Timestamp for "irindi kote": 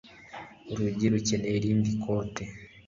1.57-2.43